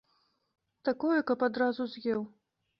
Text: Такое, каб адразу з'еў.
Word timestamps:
Такое, 0.89 1.19
каб 1.29 1.45
адразу 1.51 1.91
з'еў. 1.95 2.21